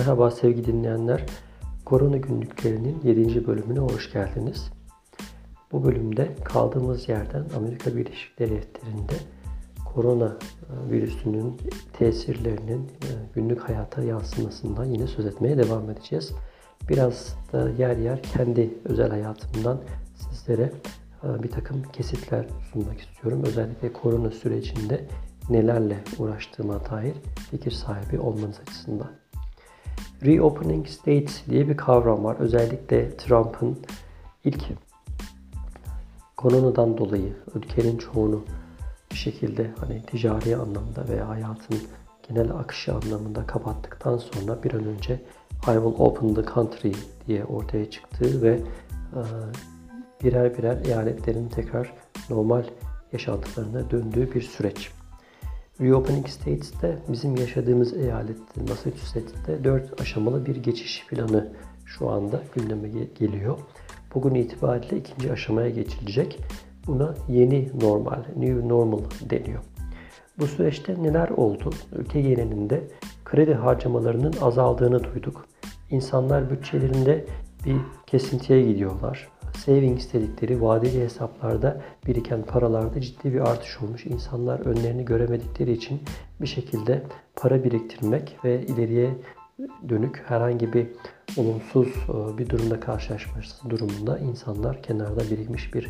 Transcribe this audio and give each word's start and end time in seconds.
Merhaba 0.00 0.30
sevgili 0.30 0.66
dinleyenler. 0.66 1.26
Korona 1.84 2.16
günlüklerinin 2.16 3.00
7. 3.04 3.46
bölümüne 3.46 3.78
hoş 3.78 4.12
geldiniz. 4.12 4.70
Bu 5.72 5.84
bölümde 5.84 6.34
kaldığımız 6.44 7.08
yerden 7.08 7.44
Amerika 7.56 7.96
Birleşik 7.96 8.38
Devletleri'nde 8.38 9.12
korona 9.94 10.26
e, 10.26 10.90
virüsünün 10.90 11.56
tesirlerinin 11.92 12.80
e, 12.80 13.08
günlük 13.34 13.60
hayata 13.60 14.02
yansımasından 14.02 14.84
yine 14.84 15.06
söz 15.06 15.26
etmeye 15.26 15.58
devam 15.58 15.90
edeceğiz. 15.90 16.32
Biraz 16.88 17.36
da 17.52 17.70
yer 17.70 17.96
yer 17.96 18.22
kendi 18.22 18.74
özel 18.84 19.10
hayatımdan 19.10 19.80
sizlere 20.14 20.72
e, 21.24 21.42
bir 21.42 21.50
takım 21.50 21.82
kesitler 21.82 22.46
sunmak 22.72 23.00
istiyorum. 23.00 23.42
Özellikle 23.46 23.92
korona 23.92 24.30
sürecinde 24.30 25.04
nelerle 25.50 25.98
uğraştığıma 26.18 26.90
dair 26.90 27.14
fikir 27.50 27.70
sahibi 27.70 28.18
olmanız 28.20 28.60
açısından. 28.60 29.19
Reopening 30.24 30.88
States 30.88 31.42
diye 31.50 31.68
bir 31.68 31.76
kavram 31.76 32.24
var. 32.24 32.36
Özellikle 32.38 33.16
Trump'ın 33.16 33.78
ilk 34.44 34.62
koronadan 36.36 36.98
dolayı 36.98 37.36
ülkenin 37.54 37.98
çoğunu 37.98 38.44
bir 39.10 39.16
şekilde 39.16 39.70
hani 39.80 40.02
ticari 40.02 40.56
anlamda 40.56 41.08
veya 41.08 41.28
hayatın 41.28 41.78
genel 42.28 42.50
akışı 42.50 42.94
anlamında 42.94 43.46
kapattıktan 43.46 44.16
sonra 44.16 44.62
bir 44.62 44.74
an 44.74 44.84
önce 44.84 45.14
I 45.62 45.74
will 45.74 45.94
open 45.98 46.34
the 46.34 46.44
country 46.54 46.92
diye 47.26 47.44
ortaya 47.44 47.90
çıktığı 47.90 48.42
ve 48.42 48.52
e, 48.52 49.20
birer 50.24 50.58
birer 50.58 50.84
eyaletlerin 50.84 51.48
tekrar 51.48 51.92
normal 52.30 52.64
yaşantılarına 53.12 53.90
döndüğü 53.90 54.34
bir 54.34 54.42
süreç. 54.42 54.90
Reopening 55.80 56.28
States'te 56.28 56.98
bizim 57.08 57.36
yaşadığımız 57.36 57.96
eyalette 57.96 58.60
Massachusetts'te 58.68 59.64
4 59.64 60.00
aşamalı 60.00 60.46
bir 60.46 60.56
geçiş 60.56 61.06
planı 61.06 61.52
şu 61.86 62.10
anda 62.10 62.42
gündeme 62.54 62.88
geliyor. 63.18 63.58
Bugün 64.14 64.34
itibariyle 64.34 64.96
ikinci 64.96 65.32
aşamaya 65.32 65.70
geçilecek. 65.70 66.38
Buna 66.86 67.14
yeni 67.28 67.70
normal, 67.80 68.24
new 68.36 68.68
normal 68.68 69.00
deniyor. 69.30 69.62
Bu 70.38 70.46
süreçte 70.46 71.02
neler 71.02 71.28
oldu? 71.28 71.70
Ülke 71.92 72.20
genelinde 72.20 72.88
kredi 73.24 73.54
harcamalarının 73.54 74.34
azaldığını 74.40 75.04
duyduk. 75.04 75.46
İnsanlar 75.90 76.50
bütçelerinde 76.50 77.26
bir 77.66 77.76
kesintiye 78.06 78.62
gidiyorlar 78.62 79.28
savings 79.64 80.12
dedikleri 80.12 80.62
vadeli 80.62 81.00
hesaplarda 81.00 81.80
biriken 82.06 82.42
paralarda 82.42 83.00
ciddi 83.00 83.34
bir 83.34 83.40
artış 83.40 83.82
olmuş. 83.82 84.06
İnsanlar 84.06 84.60
önlerini 84.60 85.04
göremedikleri 85.04 85.72
için 85.72 86.00
bir 86.40 86.46
şekilde 86.46 87.02
para 87.36 87.64
biriktirmek 87.64 88.36
ve 88.44 88.66
ileriye 88.66 89.10
dönük 89.88 90.22
herhangi 90.26 90.72
bir 90.72 90.86
olumsuz 91.36 91.88
e, 91.88 92.38
bir 92.38 92.48
durumda 92.48 92.80
karşılaşması 92.80 93.70
durumunda 93.70 94.18
insanlar 94.18 94.82
kenarda 94.82 95.20
birikmiş 95.20 95.74
bir 95.74 95.88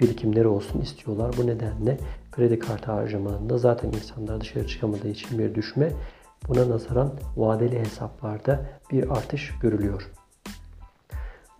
birikimleri 0.00 0.48
olsun 0.48 0.80
istiyorlar. 0.80 1.34
Bu 1.38 1.46
nedenle 1.46 1.98
kredi 2.32 2.58
kartı 2.58 2.92
harcamalarında 2.92 3.58
zaten 3.58 3.88
insanlar 3.88 4.40
dışarı 4.40 4.66
çıkamadığı 4.66 5.08
için 5.08 5.38
bir 5.38 5.54
düşme 5.54 5.92
buna 6.48 6.68
nazaran 6.68 7.12
vadeli 7.36 7.80
hesaplarda 7.80 8.66
bir 8.92 9.10
artış 9.10 9.52
görülüyor. 9.62 10.21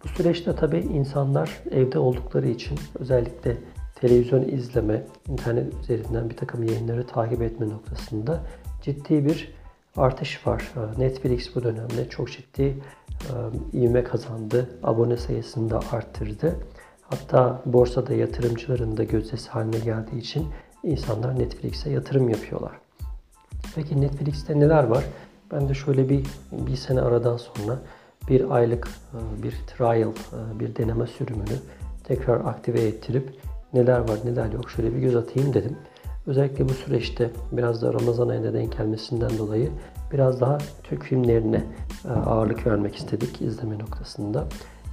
Bu 0.04 0.08
süreçte 0.08 0.56
tabi 0.56 0.78
insanlar 0.78 1.62
evde 1.70 1.98
oldukları 1.98 2.48
için 2.48 2.78
özellikle 2.98 3.56
televizyon 3.94 4.48
izleme, 4.48 5.02
internet 5.28 5.74
üzerinden 5.82 6.30
bir 6.30 6.36
takım 6.36 6.62
yayınları 6.62 7.06
takip 7.06 7.42
etme 7.42 7.68
noktasında 7.68 8.40
ciddi 8.82 9.24
bir 9.24 9.54
artış 9.96 10.46
var. 10.46 10.72
Netflix 10.98 11.56
bu 11.56 11.62
dönemde 11.62 12.08
çok 12.08 12.30
ciddi 12.30 12.62
e, 12.62 13.78
ivme 13.78 14.04
kazandı. 14.04 14.70
Abone 14.82 15.16
sayısını 15.16 15.70
da 15.70 15.80
arttırdı. 15.92 16.56
Hatta 17.02 17.62
borsada 17.66 18.14
yatırımcıların 18.14 18.96
da 18.96 19.04
gözdesi 19.04 19.50
haline 19.50 19.78
geldiği 19.78 20.18
için 20.18 20.46
insanlar 20.82 21.38
Netflix'e 21.38 21.90
yatırım 21.90 22.28
yapıyorlar. 22.28 22.72
Peki 23.74 24.00
Netflix'te 24.00 24.60
neler 24.60 24.84
var? 24.84 25.04
Ben 25.52 25.68
de 25.68 25.74
şöyle 25.74 26.08
bir 26.08 26.26
bir 26.52 26.76
sene 26.76 27.00
aradan 27.00 27.36
sonra 27.36 27.78
bir 28.28 28.50
aylık 28.50 28.88
e, 28.88 29.42
bir 29.42 29.54
trial, 29.66 30.10
e, 30.10 30.60
bir 30.60 30.76
deneme 30.76 31.06
sürümünü 31.06 31.56
tekrar 32.04 32.40
aktive 32.40 32.80
ettirip 32.80 33.34
neler 33.72 33.98
var 33.98 34.18
neler 34.24 34.52
yok 34.52 34.70
şöyle 34.70 34.94
bir 34.94 34.98
göz 34.98 35.16
atayım 35.16 35.54
dedim. 35.54 35.76
Özellikle 36.26 36.68
bu 36.68 36.72
süreçte 36.72 37.30
biraz 37.52 37.82
da 37.82 37.94
Ramazan 37.94 38.28
ayına 38.28 38.52
denk 38.52 38.78
gelmesinden 38.78 39.38
dolayı 39.38 39.70
biraz 40.12 40.40
daha 40.40 40.58
Türk 40.82 41.02
filmlerine 41.02 41.64
e, 42.04 42.08
ağırlık 42.08 42.66
vermek 42.66 42.96
istedik 42.96 43.42
izleme 43.42 43.78
noktasında. 43.78 44.44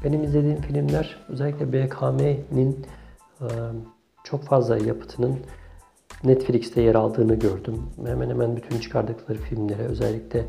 Benim 0.03 0.23
izlediğim 0.23 0.61
filmler 0.61 1.25
özellikle 1.29 1.73
BKM'nin 1.73 2.85
çok 4.23 4.44
fazla 4.44 4.78
yapıtının 4.78 5.40
Netflix'te 6.23 6.81
yer 6.81 6.96
aldığını 6.96 7.35
gördüm. 7.35 7.84
Hemen 8.06 8.29
hemen 8.29 8.56
bütün 8.56 8.79
çıkardıkları 8.79 9.38
filmlere 9.38 9.81
özellikle 9.81 10.46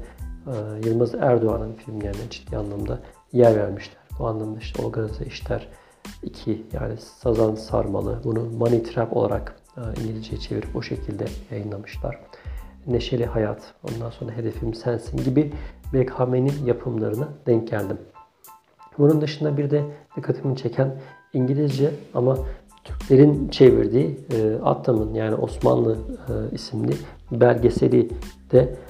Yılmaz 0.85 1.15
Erdoğan'ın 1.15 1.73
filmlerine 1.73 2.31
ciddi 2.31 2.57
anlamda 2.57 2.99
yer 3.33 3.57
vermişler. 3.57 4.01
Bu 4.19 4.27
anlamda 4.27 4.59
işte 4.59 4.83
Organize 4.83 5.25
İşler 5.25 5.69
2 6.23 6.67
yani 6.73 6.97
Sazan 6.97 7.55
Sarmalı 7.55 8.21
bunu 8.25 8.45
Money 8.45 8.83
Trap 8.83 9.17
olarak 9.17 9.57
e, 9.77 9.81
İngilizceye 10.03 10.41
çevirip 10.41 10.77
o 10.77 10.83
şekilde 10.83 11.25
yayınlamışlar. 11.51 12.21
Neşeli 12.87 13.27
Hayat, 13.27 13.75
ondan 13.83 14.11
sonra 14.11 14.33
Hedefim 14.33 14.75
Sensin 14.75 15.17
gibi 15.17 15.53
BKM'nin 15.93 16.67
yapımlarına 16.67 17.29
denk 17.47 17.69
geldim. 17.69 17.99
Bunun 18.99 19.21
dışında 19.21 19.57
bir 19.57 19.71
de 19.71 19.85
dikkatimi 20.17 20.57
çeken 20.57 21.01
İngilizce 21.33 21.91
ama 22.15 22.39
Türklerin 22.85 23.49
çevirdiği 23.49 24.21
e, 24.33 24.55
Attam'ın 24.65 25.15
yani 25.15 25.35
Osmanlı 25.35 25.97
e, 26.29 26.55
isimli 26.55 26.93
belgeseli 27.33 28.11
de 28.53 28.59
ee, 28.61 28.90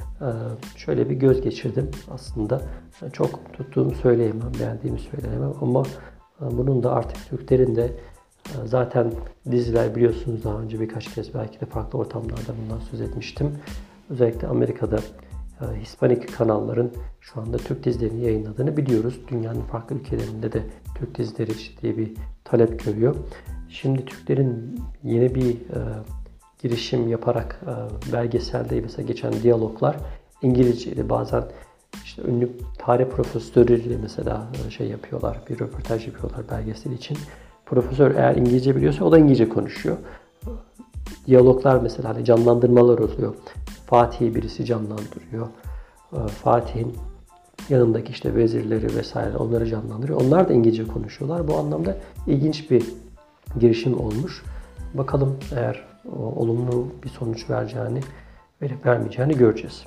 şöyle 0.77 1.11
bir 1.11 1.15
göz 1.15 1.41
geçirdim. 1.41 1.91
Aslında 2.11 2.63
çok 3.13 3.53
tuttuğumu 3.53 3.95
söyleyemem, 3.95 4.53
beğendiğimi 4.61 4.99
söyleyemem 4.99 5.53
ama 5.61 5.83
e, 6.41 6.59
bunun 6.59 6.83
da 6.83 6.93
artık 6.93 7.29
Türklerin 7.31 7.77
de 7.77 7.85
e, 7.85 8.67
zaten 8.67 9.13
diziler 9.51 9.95
biliyorsunuz 9.95 10.45
daha 10.45 10.59
önce 10.59 10.81
birkaç 10.81 11.15
kez 11.15 11.35
belki 11.35 11.61
de 11.61 11.67
farklı 11.67 11.99
ortamlarda 11.99 12.53
bundan 12.63 12.81
söz 12.81 13.01
etmiştim. 13.01 13.59
Özellikle 14.11 14.49
Amerika'da 14.49 14.99
e, 15.61 15.81
Hispanik 15.81 16.37
kanalların 16.37 16.91
şu 17.21 17.41
anda 17.41 17.57
Türk 17.57 17.85
dizilerini 17.85 18.25
yayınladığını 18.25 18.77
biliyoruz. 18.77 19.21
Dünyanın 19.29 19.63
farklı 19.63 19.97
ülkelerinde 19.97 20.53
de 20.53 20.63
Türk 20.95 21.19
dizileri 21.19 21.59
ciddi 21.59 21.99
bir 21.99 22.13
talep 22.45 22.85
görüyor. 22.85 23.17
Şimdi 23.69 24.05
Türklerin 24.05 24.81
yeni 25.03 25.35
bir 25.35 25.57
girişim 26.63 27.09
yaparak 27.09 27.61
e, 27.67 28.13
belgeselde 28.13 28.81
mesela 28.81 29.07
geçen 29.07 29.33
diyaloglar 29.33 29.97
İngilizceyle 30.43 31.09
bazen 31.09 31.45
işte 32.05 32.23
ünlü 32.23 32.51
tarih 32.79 33.05
profesörüyle 33.05 33.97
mesela 34.03 34.47
e, 34.67 34.71
şey 34.71 34.89
yapıyorlar, 34.89 35.41
bir 35.51 35.61
röportaj 35.61 36.07
yapıyorlar 36.07 36.41
belgesel 36.51 36.93
için. 36.93 37.19
Profesör 37.67 38.15
eğer 38.15 38.37
İngilizce 38.37 38.77
biliyorsa 38.77 39.05
o 39.05 39.13
da 39.13 39.19
İngilizce 39.19 39.49
konuşuyor. 39.49 39.97
Diyaloglar 41.27 41.81
mesela 41.83 42.09
hani 42.09 42.25
canlandırmalar 42.25 42.99
oluyor. 42.99 43.35
Fatih'i 43.87 44.35
birisi 44.35 44.65
canlandırıyor. 44.65 45.47
E, 46.13 46.29
Fatih'in 46.29 46.95
yanındaki 47.69 48.13
işte 48.13 48.35
vezirleri 48.35 48.97
vesaire 48.97 49.37
onları 49.37 49.67
canlandırıyor. 49.67 50.21
Onlar 50.21 50.49
da 50.49 50.53
İngilizce 50.53 50.87
konuşuyorlar. 50.87 51.49
Bu 51.49 51.57
anlamda 51.57 51.97
ilginç 52.27 52.71
bir 52.71 52.85
girişim 53.61 54.01
olmuş. 54.01 54.43
Bakalım 54.95 55.39
eğer 55.57 55.85
olumlu 56.17 56.89
bir 57.05 57.09
sonuç 57.09 57.51
vereceğini, 57.51 58.01
verip 58.63 58.87
vermeyeceğini 58.87 59.37
göreceğiz. 59.37 59.87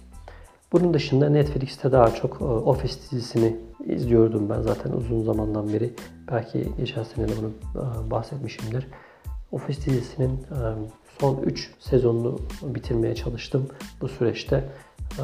Bunun 0.72 0.94
dışında 0.94 1.30
Netflix'te 1.30 1.92
daha 1.92 2.16
çok 2.16 2.42
e, 2.42 2.44
Office 2.44 2.94
dizisini 3.12 3.56
izliyordum 3.86 4.50
ben 4.50 4.62
zaten 4.62 4.92
uzun 4.92 5.24
zamandan 5.24 5.74
beri. 5.74 5.94
Belki 6.32 6.68
geçen 6.78 7.04
sene 7.04 7.28
de 7.28 7.32
bunu 7.42 7.52
e, 7.76 8.12
bahsetmişimdir. 8.12 8.88
Office 9.52 9.86
dizisinin 9.86 10.32
e, 10.32 10.58
son 11.20 11.42
3 11.42 11.72
sezonunu 11.80 12.40
bitirmeye 12.64 13.16
çalıştım 13.16 13.68
bu 14.02 14.08
süreçte. 14.08 14.64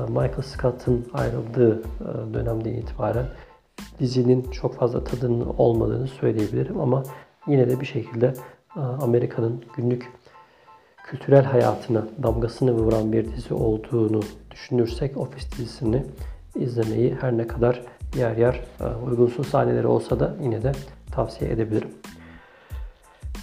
Michael 0.07 0.41
Scott'ın 0.41 1.07
ayrıldığı 1.13 1.83
dönemden 2.33 2.73
itibaren 2.73 3.25
dizinin 3.99 4.51
çok 4.51 4.75
fazla 4.75 5.03
tadının 5.03 5.53
olmadığını 5.57 6.07
söyleyebilirim 6.07 6.79
ama 6.79 7.03
yine 7.47 7.69
de 7.69 7.79
bir 7.79 7.85
şekilde 7.85 8.33
Amerika'nın 8.75 9.63
günlük 9.77 10.11
kültürel 11.03 11.43
hayatına 11.43 12.03
damgasını 12.23 12.71
vuran 12.71 13.13
bir 13.13 13.35
dizi 13.35 13.53
olduğunu 13.53 14.21
düşünürsek 14.51 15.17
Office 15.17 15.51
dizisini 15.51 16.03
izlemeyi 16.55 17.17
her 17.21 17.37
ne 17.37 17.47
kadar 17.47 17.81
yer 18.17 18.37
yer 18.37 18.61
e, 18.81 18.85
uygunsuz 19.05 19.47
sahneleri 19.47 19.87
olsa 19.87 20.19
da 20.19 20.35
yine 20.41 20.63
de 20.63 20.71
tavsiye 21.11 21.51
edebilirim. 21.51 21.89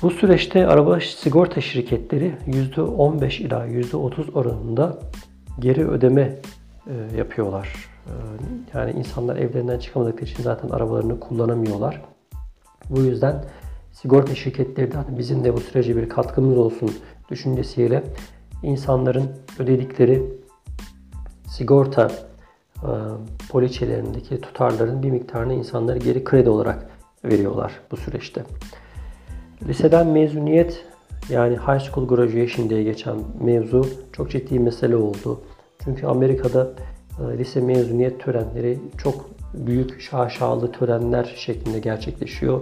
Bu 0.03 0.11
süreçte 0.11 0.67
araba 0.67 1.01
sigorta 1.01 1.61
şirketleri 1.61 2.35
%15 2.47 3.43
ila 3.43 3.67
%30 3.67 4.33
oranında 4.33 4.99
geri 5.59 5.89
ödeme 5.89 6.33
e, 6.87 7.17
yapıyorlar. 7.17 7.89
Yani 8.75 8.91
insanlar 8.91 9.37
evlerinden 9.37 9.79
çıkamadıkları 9.79 10.25
için 10.25 10.43
zaten 10.43 10.69
arabalarını 10.69 11.21
kullanamıyorlar. 11.21 12.03
Bu 12.91 13.01
yüzden 13.01 13.45
sigorta 14.03 14.35
şirketleri 14.35 14.93
de 14.93 14.97
hani 14.97 15.19
bizim 15.19 15.45
de 15.45 15.55
bu 15.55 15.61
sürece 15.61 15.97
bir 15.97 16.09
katkımız 16.09 16.59
olsun 16.59 16.91
düşüncesiyle 17.31 18.03
insanların 18.63 19.29
ödedikleri 19.59 20.23
sigorta 21.49 22.11
e, 22.77 22.91
poliçelerindeki 23.51 24.41
tutarların 24.41 25.03
bir 25.03 25.11
miktarını 25.11 25.55
insanlara 25.55 25.97
geri 25.97 26.25
kredi 26.25 26.51
olarak 26.51 26.87
veriyorlar 27.25 27.73
bu 27.91 27.97
süreçte. 27.97 28.45
Liseden 29.69 30.07
mezuniyet 30.07 30.85
yani 31.31 31.57
high 31.57 31.81
school 31.81 32.09
graduation 32.09 32.71
diye 32.71 32.83
geçen 32.83 33.17
mevzu 33.41 33.87
çok 34.13 34.31
ciddi 34.31 34.59
mesele 34.59 34.97
oldu. 34.97 35.41
Çünkü 35.85 36.07
Amerika'da 36.07 36.71
e, 37.21 37.39
lise 37.39 37.61
mezuniyet 37.61 38.21
törenleri 38.21 38.79
çok 38.99 39.31
büyük 39.55 40.01
şaşalı 40.01 40.73
törenler 40.73 41.35
şeklinde 41.37 41.79
gerçekleşiyor. 41.79 42.61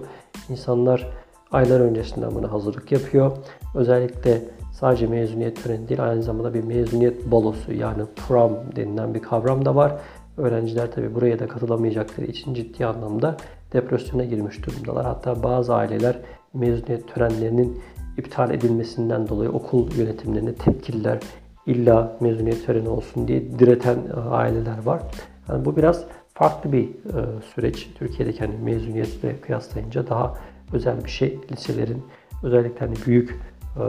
İnsanlar 0.49 1.24
aylar 1.55 1.81
öncesinden 1.81 2.35
buna 2.35 2.53
hazırlık 2.53 2.93
yapıyor. 2.93 3.33
Özellikle 3.75 4.43
sadece 4.73 5.06
mezuniyet 5.06 5.65
töreni 5.65 5.89
değil 5.89 6.05
aynı 6.05 6.23
zamanda 6.23 6.55
bir 6.55 6.65
mezuniyet 6.65 7.31
balosu 7.31 7.73
yani 7.73 8.03
prom 8.17 8.53
denilen 8.77 9.15
bir 9.15 9.23
kavram 9.23 9.65
da 9.65 9.77
var. 9.77 9.93
Öğrenciler 10.37 10.93
tabi 10.93 11.15
buraya 11.15 11.39
da 11.39 11.49
katılamayacakları 11.49 12.27
için 12.27 12.55
ciddi 12.55 12.87
anlamda 12.87 13.37
depresyona 13.73 14.25
girmiş 14.25 14.67
durumdalar. 14.67 15.06
Hatta 15.06 15.43
bazı 15.43 15.75
aileler 15.75 16.17
mezuniyet 16.55 17.15
törenlerinin 17.15 17.81
iptal 18.19 18.50
edilmesinden 18.50 19.29
dolayı 19.29 19.50
okul 19.50 19.97
yönetimlerine 19.97 20.55
tepkililer. 20.55 21.19
İlla 21.67 22.17
mezuniyet 22.21 22.67
töreni 22.67 22.89
olsun 22.89 23.29
diye 23.29 23.59
direten 23.59 23.99
e, 24.17 24.21
aileler 24.21 24.83
var. 24.85 25.03
Yani 25.49 25.65
bu 25.65 25.77
biraz 25.77 26.05
farklı 26.35 26.73
bir 26.73 26.85
e, 26.89 27.41
süreç. 27.55 27.91
Türkiye'deki 27.99 28.39
hani 28.39 28.57
mezuniyetle 28.65 29.41
kıyaslayınca 29.41 30.07
daha 30.09 30.35
özel 30.75 31.05
bir 31.05 31.11
şey. 31.11 31.38
Liselerin 31.53 32.05
özellikle 32.43 32.87
hani 32.87 32.94
büyük 33.06 33.31
e, 33.76 33.82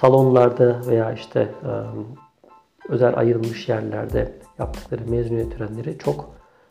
salonlarda 0.00 0.80
veya 0.86 1.12
işte 1.12 1.40
e, 1.40 1.72
özel 2.88 3.18
ayrılmış 3.18 3.68
yerlerde 3.68 4.32
yaptıkları 4.58 5.10
mezuniyet 5.10 5.58
törenleri 5.58 5.98
çok 5.98 6.30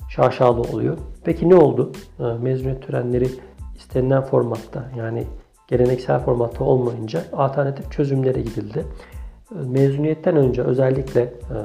şaşalı 0.10 0.62
oluyor. 0.62 0.98
Peki 1.24 1.50
ne 1.50 1.56
oldu? 1.56 1.92
E, 2.20 2.24
mezuniyet 2.24 2.88
törenleri 2.88 3.28
istenilen 3.76 4.22
formatta 4.22 4.92
yani 4.98 5.28
geleneksel 5.68 6.20
formatta 6.20 6.64
olmayınca 6.64 7.24
alternatif 7.34 7.92
çözümlere 7.92 8.42
gidildi. 8.42 8.86
Mezuniyetten 9.52 10.36
önce 10.36 10.62
özellikle 10.62 11.22
e, 11.22 11.58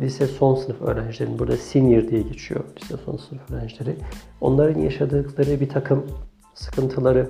lise 0.00 0.26
son 0.26 0.54
sınıf 0.54 0.82
öğrencilerin 0.82 1.38
burada 1.38 1.56
senior 1.56 2.08
diye 2.08 2.22
geçiyor 2.22 2.64
lise 2.76 2.94
son 3.04 3.16
sınıf 3.16 3.50
öğrencileri. 3.50 3.96
Onların 4.40 4.80
yaşadıkları 4.80 5.60
bir 5.60 5.68
takım 5.68 6.06
sıkıntıları 6.54 7.28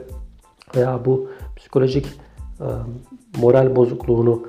veya 0.76 1.04
bu 1.04 1.28
psikolojik 1.56 2.06
e, 2.60 2.66
moral 3.38 3.76
bozukluğunu 3.76 4.43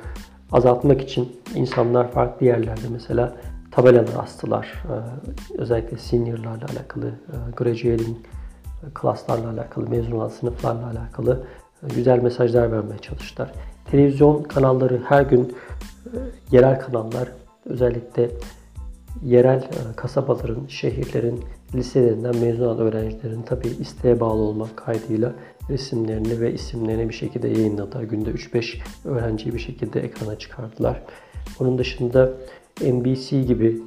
azaltmak 0.52 1.02
için 1.02 1.32
insanlar 1.56 2.12
farklı 2.12 2.46
yerlerde 2.46 2.88
mesela 2.92 3.36
tabelalar 3.72 4.24
astılar. 4.24 4.84
E, 4.84 4.96
özellikle 5.58 5.98
seniorlarla 5.98 6.66
alakalı, 6.66 7.12
graduating 7.58 8.18
klaslarla 8.94 9.50
alakalı, 9.50 9.90
mezun 9.90 10.12
olan 10.12 10.30
sınıflarla 10.30 10.88
alakalı 10.88 11.44
güzel 11.96 12.20
mesajlar 12.20 12.72
vermeye 12.72 12.98
çalıştılar. 12.98 13.52
Televizyon 13.92 14.44
kanalları 14.44 15.02
her 15.06 15.22
gün 15.22 15.56
e, 16.06 16.18
yerel 16.52 16.80
kanallar 16.80 17.32
özellikle 17.66 18.30
yerel 19.24 19.58
e, 19.58 19.96
kasabaların, 19.96 20.68
şehirlerin 20.68 21.44
liselerinden 21.76 22.38
mezun 22.38 22.66
olan 22.66 22.80
öğrencilerin 22.80 23.42
tabi 23.42 23.68
isteğe 23.68 24.20
bağlı 24.20 24.42
olmak 24.42 24.78
kaydıyla 24.78 25.34
resimlerini 25.70 26.42
ve 26.42 26.54
isimlerini 26.54 27.10
bir 27.10 27.14
şekilde 27.14 27.48
yayınladılar. 27.48 28.04
Günde 28.04 28.30
3-5 28.30 28.78
öğrenciyi 29.06 29.54
bir 29.54 29.60
şekilde 29.60 30.02
ekrana 30.02 30.40
çıkardılar. 30.40 31.02
Onun 31.60 31.78
dışında 31.78 32.32
NBC 32.82 33.42
gibi 33.42 33.82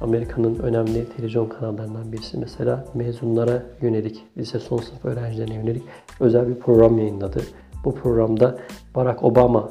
Amerika'nın 0.00 0.58
önemli 0.58 1.08
televizyon 1.16 1.48
kanallarından 1.48 2.12
birisi 2.12 2.38
mesela 2.38 2.84
mezunlara 2.94 3.62
yönelik, 3.82 4.24
lise 4.38 4.58
son 4.58 4.78
sınıf 4.78 5.04
öğrencilerine 5.04 5.54
yönelik 5.54 5.82
özel 6.20 6.48
bir 6.48 6.54
program 6.54 6.98
yayınladı. 6.98 7.42
Bu 7.84 7.94
programda 7.94 8.58
Barack 8.94 9.24
Obama 9.24 9.68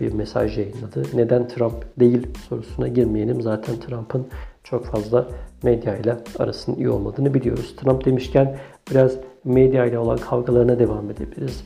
bir 0.00 0.12
mesaj 0.12 0.58
yayınladı. 0.58 1.02
Neden 1.14 1.48
Trump 1.48 2.00
değil 2.00 2.26
sorusuna 2.48 2.88
girmeyelim. 2.88 3.42
Zaten 3.42 3.76
Trump'ın 3.76 4.26
çok 4.64 4.84
fazla 4.84 5.26
medya 5.62 5.96
ile 5.96 6.16
arasının 6.38 6.76
iyi 6.76 6.88
olmadığını 6.88 7.34
biliyoruz. 7.34 7.76
Trump 7.76 8.04
demişken 8.04 8.56
biraz 8.90 9.16
medya 9.44 9.86
ile 9.86 9.98
olan 9.98 10.18
kavgalarına 10.18 10.78
devam 10.78 11.10
edebiliriz. 11.10 11.64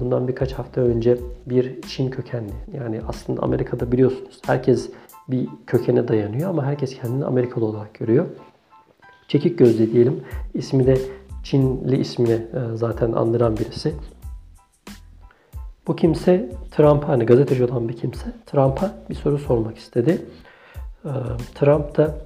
Bundan 0.00 0.28
birkaç 0.28 0.52
hafta 0.52 0.80
önce 0.80 1.18
bir 1.46 1.82
Çin 1.82 2.10
kökenli 2.10 2.52
yani 2.74 3.00
aslında 3.08 3.42
Amerika'da 3.42 3.92
biliyorsunuz 3.92 4.40
herkes 4.46 4.90
bir 5.28 5.48
kökene 5.66 6.08
dayanıyor 6.08 6.50
ama 6.50 6.64
herkes 6.64 6.94
kendini 6.94 7.24
Amerikalı 7.24 7.64
olarak 7.64 7.94
görüyor. 7.94 8.26
Çekik 9.28 9.58
gözlü 9.58 9.92
diyelim. 9.92 10.20
İsmi 10.54 10.86
de 10.86 10.98
Çinli 11.44 11.96
ismini 11.96 12.32
e, 12.32 12.60
zaten 12.74 13.12
andıran 13.12 13.56
birisi. 13.56 13.94
Bu 15.90 15.96
kimse 15.96 16.48
Trump'a 16.70 17.08
hani 17.08 17.26
gazeteci 17.26 17.64
olan 17.64 17.88
bir 17.88 17.96
kimse 17.96 18.32
Trump'a 18.46 18.94
bir 19.08 19.14
soru 19.14 19.38
sormak 19.38 19.78
istedi. 19.78 20.22
E, 21.04 21.10
Trump 21.54 21.96
da 21.96 22.18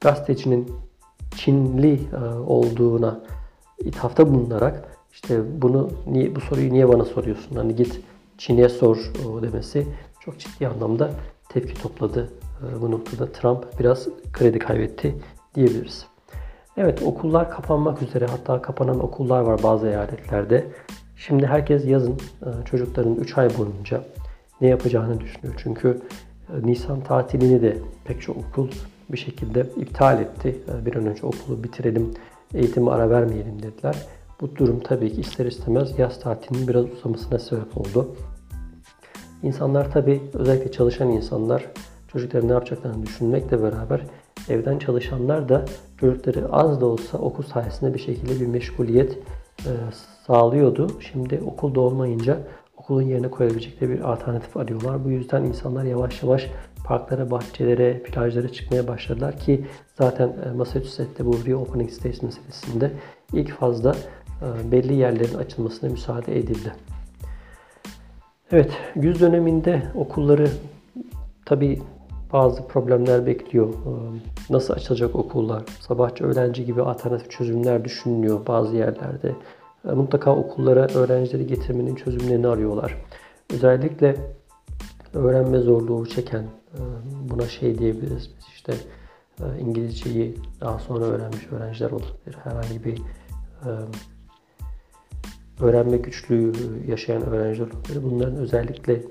gazetecinin 0.00 0.72
Çinli 1.36 1.94
e, 1.94 2.24
olduğuna 2.46 3.20
ithafta 3.78 4.34
bulunarak 4.34 4.98
işte 5.12 5.62
bunu 5.62 5.90
niye 6.06 6.36
bu 6.36 6.40
soruyu 6.40 6.72
niye 6.72 6.88
bana 6.88 7.04
soruyorsun? 7.04 7.56
Hani 7.56 7.76
git 7.76 8.00
Çin'e 8.38 8.68
sor 8.68 9.12
demesi 9.42 9.86
çok 10.20 10.38
ciddi 10.38 10.68
anlamda 10.68 11.10
tepki 11.48 11.82
topladı. 11.82 12.30
Bu 12.80 12.90
noktada 12.90 13.32
Trump 13.32 13.78
biraz 13.78 14.08
kredi 14.32 14.58
kaybetti 14.58 15.14
diyebiliriz. 15.54 16.06
Evet 16.76 17.02
okullar 17.02 17.50
kapanmak 17.50 18.02
üzere 18.02 18.26
hatta 18.26 18.62
kapanan 18.62 19.00
okullar 19.00 19.40
var 19.40 19.62
bazı 19.62 19.88
eyaletlerde. 19.88 20.66
Şimdi 21.26 21.46
herkes 21.46 21.86
yazın 21.86 22.12
e, 22.12 22.48
çocukların 22.64 23.14
3 23.14 23.38
ay 23.38 23.58
boyunca 23.58 24.04
ne 24.60 24.68
yapacağını 24.68 25.20
düşünüyor. 25.20 25.54
Çünkü 25.62 26.00
e, 26.48 26.66
Nisan 26.66 27.00
tatilini 27.00 27.62
de 27.62 27.76
pek 28.04 28.22
çok 28.22 28.36
okul 28.36 28.68
bir 29.12 29.18
şekilde 29.18 29.66
iptal 29.76 30.20
etti. 30.20 30.56
E, 30.68 30.86
bir 30.86 30.96
an 30.96 31.06
önce 31.06 31.26
okulu 31.26 31.64
bitirelim, 31.64 32.10
eğitimi 32.54 32.90
ara 32.90 33.10
vermeyelim 33.10 33.62
dediler. 33.62 33.96
Bu 34.40 34.56
durum 34.56 34.80
tabii 34.80 35.12
ki 35.12 35.20
ister 35.20 35.46
istemez 35.46 35.98
yaz 35.98 36.20
tatilinin 36.20 36.68
biraz 36.68 36.84
uzamasına 36.84 37.38
sebep 37.38 37.76
oldu. 37.76 38.16
İnsanlar 39.42 39.92
tabii 39.92 40.20
özellikle 40.32 40.72
çalışan 40.72 41.08
insanlar 41.08 41.66
çocukların 42.08 42.48
ne 42.48 42.52
yapacaklarını 42.52 43.06
düşünmekle 43.06 43.62
beraber 43.62 44.00
evden 44.48 44.78
çalışanlar 44.78 45.48
da 45.48 45.64
çocukları 46.00 46.52
az 46.52 46.80
da 46.80 46.86
olsa 46.86 47.18
okul 47.18 47.42
sayesinde 47.42 47.94
bir 47.94 47.98
şekilde 47.98 48.40
bir 48.40 48.46
meşguliyet 48.46 49.18
e, 49.60 49.72
sağlıyordu. 50.26 51.00
Şimdi 51.00 51.40
okulda 51.46 51.80
olmayınca 51.80 52.38
okulun 52.76 53.02
yerine 53.02 53.30
koyabilecekleri 53.30 53.90
bir 53.90 54.00
alternatif 54.00 54.56
arıyorlar. 54.56 55.04
Bu 55.04 55.10
yüzden 55.10 55.44
insanlar 55.44 55.84
yavaş 55.84 56.22
yavaş 56.22 56.50
parklara, 56.84 57.30
bahçelere, 57.30 58.02
plajlara 58.02 58.48
çıkmaya 58.48 58.88
başladılar 58.88 59.38
ki 59.38 59.66
zaten 59.98 60.36
e, 60.46 60.50
Massachusetts'te 60.50 61.26
bu 61.26 61.46
reopening 61.46 61.90
states 61.90 62.22
meselesinde 62.22 62.90
ilk 63.32 63.50
fazla 63.50 63.96
e, 64.42 64.72
belli 64.72 64.94
yerlerin 64.94 65.34
açılmasına 65.34 65.90
müsaade 65.90 66.38
edildi. 66.38 66.72
Evet, 68.52 68.72
güz 68.96 69.20
döneminde 69.20 69.82
okulları 69.94 70.48
tabi 71.44 71.82
bazı 72.32 72.66
problemler 72.66 73.26
bekliyor. 73.26 73.68
Ee, 73.68 74.52
nasıl 74.52 74.74
açılacak 74.74 75.16
okullar? 75.16 75.62
Sabahçı 75.80 76.24
öğrenci 76.24 76.64
gibi 76.64 76.82
alternatif 76.82 77.30
çözümler 77.30 77.84
düşünülüyor 77.84 78.46
bazı 78.46 78.76
yerlerde. 78.76 79.34
Ee, 79.88 79.92
mutlaka 79.92 80.36
okullara 80.36 80.86
öğrencileri 80.94 81.46
getirmenin 81.46 81.94
çözümlerini 81.94 82.48
arıyorlar. 82.48 82.96
Özellikle 83.54 84.16
öğrenme 85.14 85.58
zorluğu 85.58 86.06
çeken, 86.06 86.42
e, 86.42 86.80
buna 87.30 87.48
şey 87.48 87.78
diyebiliriz 87.78 88.30
işte 88.52 88.74
e, 89.40 89.60
İngilizceyi 89.60 90.36
daha 90.60 90.78
sonra 90.78 91.04
öğrenmiş 91.04 91.46
öğrenciler 91.52 91.90
olabilir. 91.90 92.36
Herhangi 92.44 92.84
bir 92.84 92.98
e, 92.98 93.70
öğrenme 95.62 95.96
güçlüğü 95.96 96.52
yaşayan 96.88 97.26
öğrenciler 97.26 97.66
olabilir. 97.66 98.02
Bunların 98.02 98.36
özellikle 98.36 98.92
e, 98.94 99.02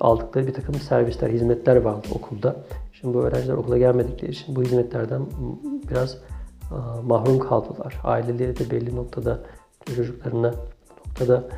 aldıkları 0.00 0.46
bir 0.46 0.54
takım 0.54 0.74
servisler, 0.74 1.30
hizmetler 1.30 1.76
vardı 1.76 2.08
okulda. 2.14 2.56
Şimdi 2.92 3.14
bu 3.14 3.22
öğrenciler 3.22 3.54
okula 3.54 3.78
gelmedikleri 3.78 4.30
için 4.30 4.56
bu 4.56 4.62
hizmetlerden 4.62 5.22
biraz 5.90 6.14
e, 6.14 7.02
mahrum 7.06 7.38
kaldılar. 7.38 8.00
Aileleri 8.04 8.58
de 8.58 8.70
belli 8.70 8.96
noktada 8.96 9.40
çocuklarına 9.96 10.54
noktada 11.06 11.48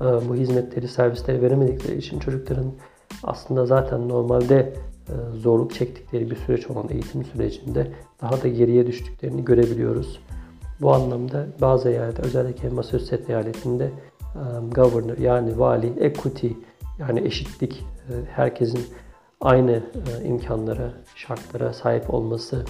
e, 0.00 0.28
bu 0.28 0.34
hizmetleri, 0.34 0.88
servisleri 0.88 1.42
veremedikleri 1.42 1.98
için 1.98 2.18
çocukların 2.18 2.72
aslında 3.22 3.66
zaten 3.66 4.08
normalde 4.08 4.72
zorluk 5.34 5.74
çektikleri 5.74 6.30
bir 6.30 6.36
süreç 6.36 6.66
olan 6.66 6.88
eğitim 6.90 7.24
sürecinde 7.24 7.92
daha 8.22 8.42
da 8.42 8.48
geriye 8.48 8.86
düştüklerini 8.86 9.44
görebiliyoruz. 9.44 10.20
Bu 10.82 10.94
anlamda 10.94 11.46
bazı 11.60 11.88
eyaletlerde 11.88 12.26
özellikle 12.26 12.68
Massachusetts 12.68 13.30
eyaletinde 13.30 13.90
governor 14.74 15.18
yani 15.18 15.58
vali 15.58 15.92
equity 16.00 16.48
yani 16.98 17.20
eşitlik 17.20 17.84
herkesin 18.34 18.80
aynı 19.40 19.82
imkanlara, 20.24 20.90
şartlara 21.14 21.72
sahip 21.72 22.14
olması 22.14 22.64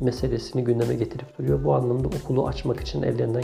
meselesini 0.00 0.64
gündeme 0.64 0.94
getirip 0.94 1.38
duruyor. 1.38 1.64
Bu 1.64 1.74
anlamda 1.74 2.08
okulu 2.08 2.46
açmak 2.46 2.80
için 2.80 3.02
ellerinden 3.02 3.42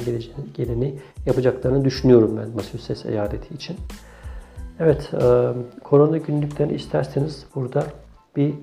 geleni 0.54 0.98
yapacaklarını 1.26 1.84
düşünüyorum 1.84 2.36
ben 2.36 2.50
Massachusetts 2.50 3.06
eyaleti 3.06 3.54
için. 3.54 3.76
Evet, 4.80 5.10
korona 5.84 6.16
günlüklerini 6.16 6.74
isterseniz 6.74 7.46
burada 7.54 7.84
bir 8.36 8.54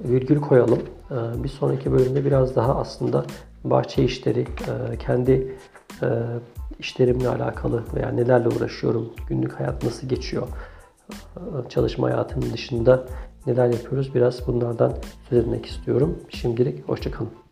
virgül 0.00 0.40
koyalım. 0.40 0.82
Bir 1.44 1.48
sonraki 1.48 1.92
bölümde 1.92 2.24
biraz 2.24 2.56
daha 2.56 2.76
aslında 2.76 3.24
bahçe 3.70 4.04
işleri, 4.04 4.40
e, 4.40 4.96
kendi 4.98 5.56
e, 6.02 6.06
işlerimle 6.78 7.28
alakalı 7.28 7.84
veya 7.94 8.08
nelerle 8.08 8.48
uğraşıyorum, 8.48 9.12
günlük 9.28 9.60
hayat 9.60 9.84
nasıl 9.84 10.08
geçiyor, 10.08 10.48
e, 11.10 11.68
çalışma 11.68 12.06
hayatının 12.06 12.52
dışında 12.52 13.06
neler 13.46 13.66
yapıyoruz 13.66 14.14
biraz 14.14 14.46
bunlardan 14.46 14.94
söz 15.30 15.38
etmek 15.38 15.66
istiyorum. 15.66 16.18
Şimdilik 16.28 16.88
hoşçakalın. 16.88 17.47